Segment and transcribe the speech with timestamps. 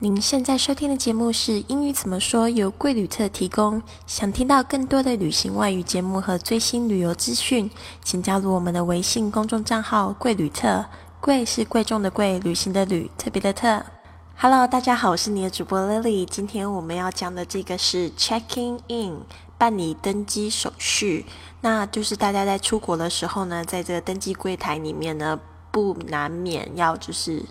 [0.00, 3.80] 您现在收听的节目是《英语怎么说》，由贵旅特提供。
[4.08, 7.70] 想听到更多的旅行外语节目和最新旅游资讯，
[8.02, 10.84] 请加入我们的微信公众账号“贵旅特”。
[11.22, 13.86] 贵是贵重的贵，旅行的旅，特别的特。
[14.36, 16.24] Hello，大家好，我是你的主播 Lily。
[16.24, 19.20] 今天我们要讲的这个是 checking in，
[19.56, 21.24] 办理登机手续。
[21.60, 25.38] 那就是大家在出国的时候呢，在这个登机柜台里面呢，
[25.70, 27.44] 不难免要就是。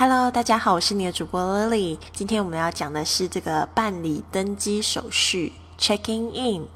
[0.00, 1.98] Hello，大家好，我是你的主播 Lily。
[2.14, 6.66] 今天我们要讲的是这个办理登机手续 （checking in）。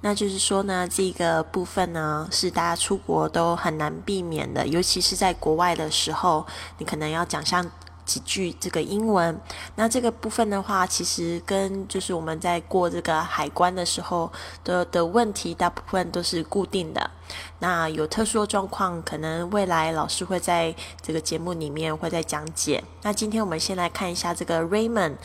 [0.00, 6.46] 那就是说呢，这个部分呢是大家出国都很难避免的，尤其是在国外的时候，
[6.78, 7.68] 你可能要讲像。
[8.08, 9.38] 几句这个英文，
[9.76, 14.32] 那这个部分的话，其实跟就是我们在过这个海关的时候
[14.64, 17.10] 的的问题，大部分都是固定的。
[17.58, 22.82] 那有特殊的状况，可能未来老师会在这个节目里面会再讲解。
[23.02, 25.16] 那今天我们先来看一下这个 Raymond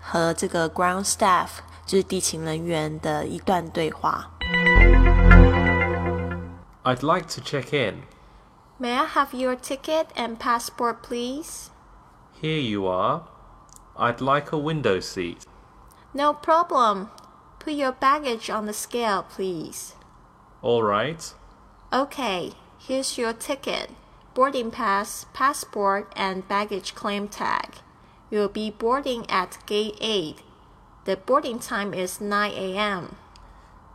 [0.00, 1.48] 和这个 Ground Staff，
[1.86, 4.32] 就是地勤人员的一段对话。
[6.82, 8.02] I'd like to check in.
[8.80, 11.68] May I have your ticket and passport, please?
[12.41, 13.23] Here you are.
[13.97, 15.45] I'd like a window seat.
[16.13, 17.09] No problem.
[17.59, 19.95] Put your baggage on the scale, please.
[20.61, 21.33] All right.
[21.91, 23.91] Okay, here's your ticket,
[24.33, 27.81] boarding pass, passport, and baggage claim tag.
[28.29, 30.37] You'll be boarding at gate 8.
[31.05, 33.15] The boarding time is 9 a.m.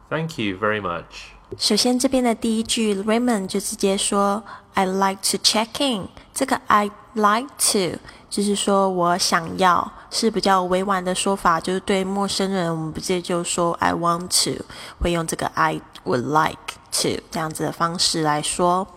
[0.09, 1.35] Thank you very much.
[1.59, 4.43] 首先，这边的第一句，Raymond 就直接说
[4.75, 6.09] "I like to check in"。
[6.33, 7.99] 这个 "I like to"
[8.30, 11.60] 就是说我想要，是比较委婉的说法。
[11.60, 14.64] 就是对陌生人，我们直接就说 "I want to"，
[15.00, 18.88] 会用这个 "I would like to" 这样子的方式来说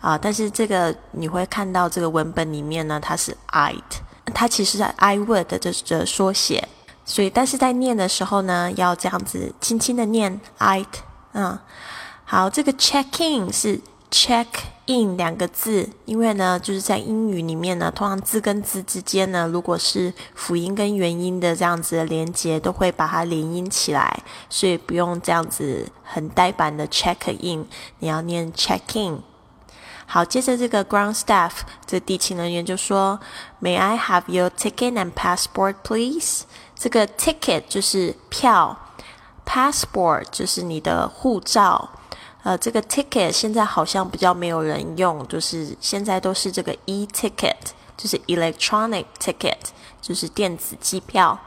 [0.00, 0.18] 啊。
[0.18, 3.80] 但是这个你会看到这个文本里面呢，它是 "I'd"，
[4.34, 6.68] 它其实是 "I would" 的这的缩写。
[7.04, 10.86] 所以，但是在念的时候呢，要这样子轻轻的念 "I'd"。
[11.32, 11.58] 嗯，
[12.24, 13.80] 好，这个 check in 是
[14.12, 14.46] check
[14.86, 27.66] in 两个字，因为呢，就是在英语里面呢，通常字跟字之间呢，如果是辅音跟元音的这样子的连接，都会把它连音起来，所以不用这样子很呆板的 check in，
[28.00, 29.22] 你要念 check in。
[30.04, 31.52] 好，接着这个 ground staff
[31.86, 33.18] 这地勤人员就说
[33.62, 36.42] ，May I have your ticket and passport, please？
[36.74, 38.78] 这个 ticket 就是票。
[39.44, 41.90] Passport 就是你的护照，
[42.42, 47.54] 呃，这个 ticket 现在好像比较没有人用，就是现在都是这个 e-ticket，
[47.96, 49.58] 就是 electronic ticket，
[50.00, 51.38] 就是电子机票。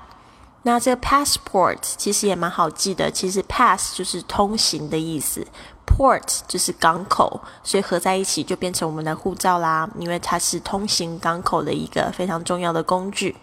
[0.63, 5.45] 那这个 passport 其实也蛮好记的，其实 pass 就是通行的意思
[5.85, 13.35] ，port 就是港口，所以合在一起就变成我们的护照啦，因为它是通行港口的一个非常重要的工具。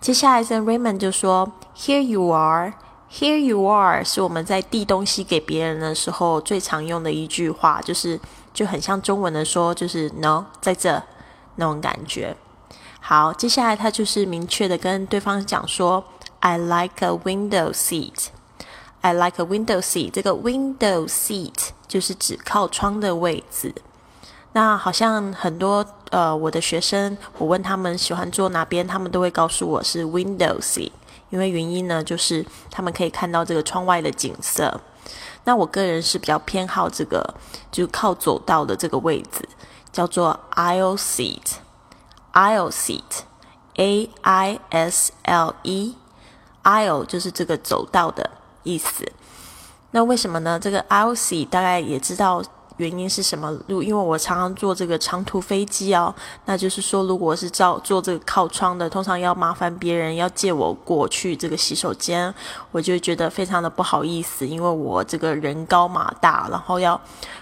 [0.00, 2.74] 接下来这 Raymond 就说：“Here you are。”
[3.14, 8.18] Here you are 是我们在递东西给别人的时候最常用的一句话，就是
[8.54, 11.02] 就很像中文的说，就是 No，在这
[11.56, 12.34] 那种感觉。
[13.00, 16.02] 好，接下来他就是明确的跟对方讲说
[16.40, 18.28] ，I like a window seat。
[19.02, 20.12] I like a window seat。
[20.12, 23.74] 这个 window seat 就是指靠窗的位置。
[24.54, 30.92] 那好像很多呃我的学生，我问他们喜欢坐哪边，他们都会告诉我是 window seat。
[31.32, 34.80] 因为原因呢，就是他们可以看到这个窗外的景色。
[35.44, 37.34] 那我个人是比较偏好这个，
[37.72, 39.48] 就靠走道的这个位置，
[39.90, 41.54] 叫做 aisle seat。
[42.34, 48.30] aisle seat，a i s l e，aisle 就是这个走道的
[48.62, 49.10] 意思。
[49.90, 50.60] 那为什么呢？
[50.60, 52.42] 这个 aisle seat 大概也知道。
[52.78, 53.56] 原因是什么？
[53.68, 56.14] 如因为我常常坐这个长途飞机哦，
[56.46, 62.32] 那就是说，如果是照坐这个靠窗的，通常要麻烦别人要借我过去这个洗手间，
[62.70, 67.00] 我就觉得非常的不好意思，因为我这个人高马大，然后要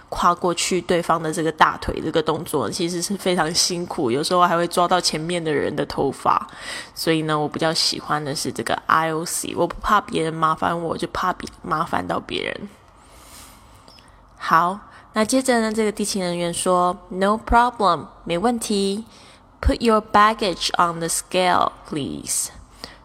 [0.09, 6.47] 跨过去对方的这个大腿，这个动作其实是非常辛苦，有时候还会抓到前面的人的头发，
[6.95, 12.69] 所以呢，我比较喜欢的是这个 IOC，我不怕别人麻烦我，就怕别麻烦到别人。
[14.37, 14.81] 好。
[15.13, 19.05] 那接着呢，这个地勤人员说：“No problem，没问题。
[19.61, 22.51] Put your baggage on the scale, please。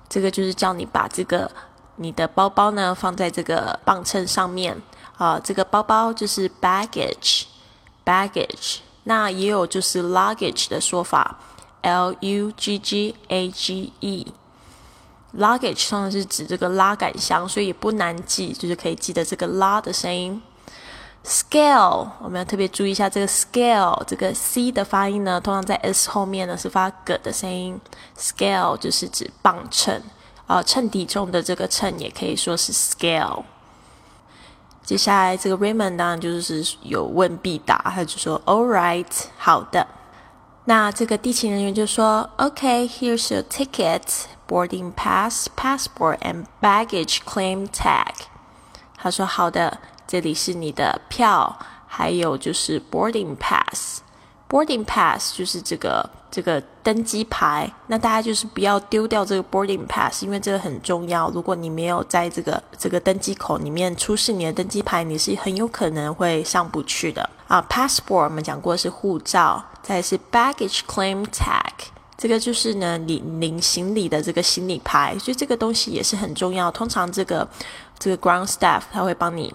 [0.07, 1.49] 这个就是叫你把这个
[1.95, 4.79] 你的包包呢放在这个磅秤上面
[5.17, 5.41] 啊。
[5.43, 8.77] 这个包包就是 baggage，baggage。
[9.05, 11.39] 那也有就是 luggage 的说法
[11.81, 14.31] ，l u g g a g e。
[15.35, 20.39] luggage 通常是指这个拉杆箱，所以也不难记，就是可以记得这个拉的声音。”
[21.25, 27.79] scale，我们要特别注意一下这个 scale，这个 c 的发音呢，通常在 s 后面呢是发 g 的声音。
[28.17, 30.01] scale 就是指磅秤，
[30.45, 33.43] 啊，称体重的这个秤也可以说是 scale。
[34.83, 39.05] 接下来这个 Raymond 当然就是有问必答，他就说 All right，
[39.37, 39.87] 好的。
[40.65, 44.01] 那这个地勤人员就说：“OK，here's your ticket,
[44.47, 48.13] boarding pass, passport, and baggage claim tag。”
[48.97, 51.57] 他说：“好的，这里是你的票，
[51.87, 54.01] 还有就是 boarding pass。
[54.49, 57.71] boarding pass 就是这个这个登机牌。
[57.87, 61.29] 那大家就是不要丢掉这个 boarding pass，因为这个很重要。
[61.31, 67.65] 如果你没有在这个这个登机口里面出示你的登机牌，你是很有可能会上不去的啊。
[67.69, 71.69] passport 我们讲过是护照。”再是 baggage claim tag，
[72.17, 76.71] 这个就是呢领领行李的这个行李牌，所以这个东西也是很重要。
[76.71, 77.47] 通常这个
[77.99, 79.53] 这个 ground staff 他会帮你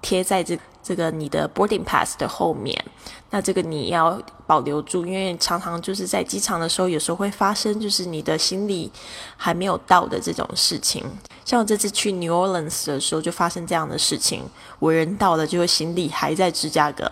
[0.00, 2.84] 贴在这这个你的 boarding pass 的后面，
[3.30, 8.90] 那这个你要保留住，因为常常就是在机场的时候，有时候会发生就是你的行李
[9.36, 11.04] 还没有到的这种事情。
[11.44, 14.42] 像我这次去 New Orleans 的时候，就发生这样的事情，
[14.78, 17.10] 我人到了，结果行李还在芝加哥。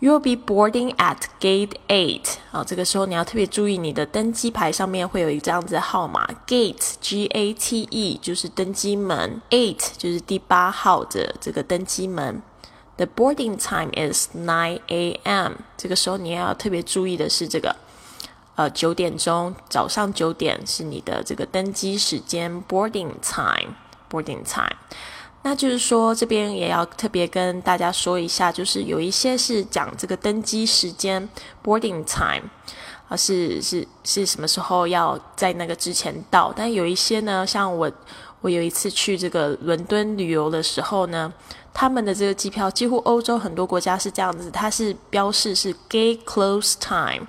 [0.00, 2.36] You'll be boarding at gate eight。
[2.52, 12.40] 啊，这个时候你要特别注意，你的登机牌上面会有一个这样子的号码，gate G A T E 就是登机门，eight 就是第八号的这个登机门。
[12.96, 15.54] The boarding time is nine a.m.
[15.76, 17.74] 这个时候你要特别注意的是这个，
[18.54, 24.76] 呃，九点钟，早上九点是你的这个登机时间，boarding time，boarding time。
[25.42, 31.26] 那就是说，这边也要特别跟大家说一下，就是有一些是讲这个登机时间
[31.64, 32.50] （boarding time）
[33.08, 36.52] 啊，是是是什么时候要在那个之前到。
[36.54, 37.90] 但有一些呢，像我
[38.40, 41.32] 我有一次去这个伦敦旅游的时候呢，
[41.72, 47.26] 他们的这个机票，几乎欧洲很多国家是这样子，它是标示是 gate close time，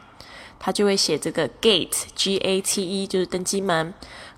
[0.60, 3.94] 它就会写这个 gate G A T E 就是登机门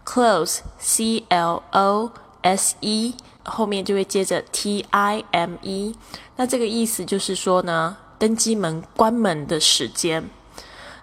[0.05, 3.15] ，close C L O S E。
[3.43, 5.95] 后面就会接着 T I M E，
[6.35, 10.29] 那这个意思就是说呢，登机门关门的时间。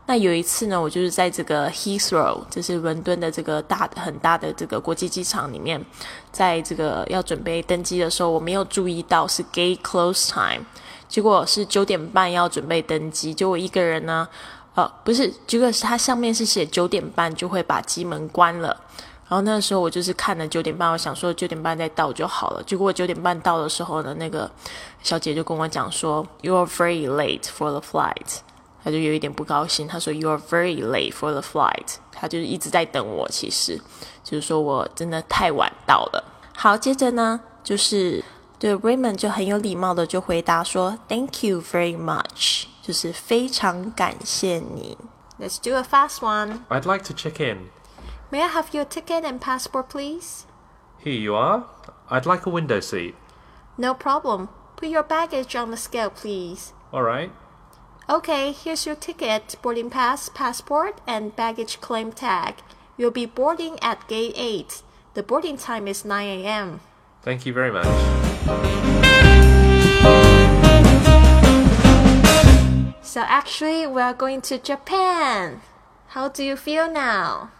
[0.06, 5.84] 那有一次呢，我就是在这个 Heathrow，就是伦敦的这个大很大的这个国际机场里面，
[6.30, 10.64] 在这个要准备登机的时候，我没有注意到是 Gate Close Time，
[11.08, 14.28] 结果是九点半要准备登机，就我一个人呢，
[14.76, 18.80] 呃，不是，结果是它上面是写九点半就会把机门关了。
[19.28, 22.62] 然后那个时候我就是看了九点半，我想说九点半再到就好了。
[22.62, 24.50] 结果我九点半到的时候呢，那个
[25.02, 28.38] 小姐就跟我讲说，You are very late for the flight。
[28.82, 31.96] 她就有一点不高兴，她说 You are very late for the flight。
[32.10, 33.78] 她就是一直在等我，其实
[34.24, 36.24] 就是说我真的太晚到了。
[36.56, 38.24] 好，接着呢，就是
[38.58, 44.96] 对 Raymond 就很有礼貌的就回答说，Thank you very much，就是非常感谢你。
[45.38, 46.60] Let's do a fast one.
[46.70, 47.68] I'd like to check in.
[48.30, 50.44] May I have your ticket and passport, please?
[50.98, 51.66] Here you are.
[52.10, 53.14] I'd like a window seat.
[53.78, 54.50] No problem.
[54.76, 56.74] Put your baggage on the scale, please.
[56.92, 57.32] All right.
[58.10, 62.56] Okay, here's your ticket, boarding pass, passport, and baggage claim tag.
[62.98, 64.82] You'll be boarding at gate 8.
[65.14, 66.80] The boarding time is 9 a.m.
[67.22, 67.86] Thank you very much.
[73.02, 75.62] So, actually, we're going to Japan.
[76.08, 77.50] How do you feel now?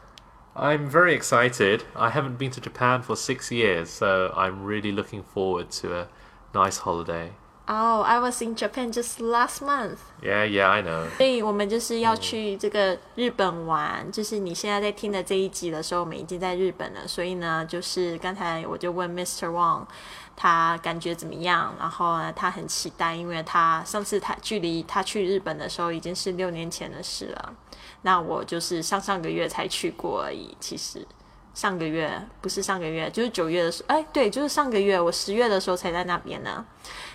[0.58, 1.84] I'm very excited.
[1.94, 6.08] I haven't been to Japan for six years, so I'm really looking forward to a
[6.52, 7.30] nice holiday.
[7.68, 9.98] Oh, I was in Japan just last month.
[10.22, 11.06] Yeah, yeah, I know.
[11.16, 14.10] 所以我们就是要去这个日本玩。
[14.10, 17.06] 就是你现在在听的这一集的时候，我们已经在日本了。
[17.06, 19.50] 所以呢，就是刚才我就问 Mr.
[19.50, 19.86] Wang，
[20.34, 21.74] 他感觉怎么样？
[21.78, 27.54] 然后呢，他很期待，因为他上次他距离他去日本的时候已经是六年前的事了。
[28.02, 30.56] 那我就是上上个月才去过而已。
[30.60, 31.06] 其实
[31.54, 36.64] 上个月不是上个月，就是九月的时候，哎，对，就是上个月，我十月的时候才在那边呢。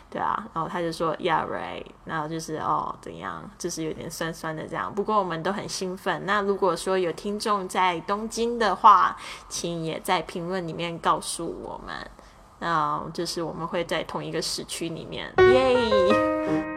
[0.10, 1.84] 对啊，然后他就说，Yeah, right。
[2.06, 4.94] 然后就是哦，怎样，就是有点酸酸的这样。
[4.94, 6.24] 不过我们都很兴奋。
[6.28, 9.18] 那如果说有听众在东京的话，
[9.50, 11.96] 请也在评论里面告诉我们。
[12.60, 16.73] 那就是我们会在同一个时区里面，耶。